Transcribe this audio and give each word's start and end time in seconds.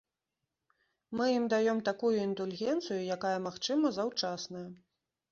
Мы 1.17 1.25
ім 1.33 1.43
даём 1.53 1.81
такую 1.89 2.11
індульгенцыю, 2.21 2.97
якая, 3.17 3.35
магчыма, 3.47 3.91
заўчасная. 3.99 4.65